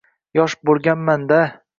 Yosh 0.39 0.55
bo`lganman-da 0.69 1.37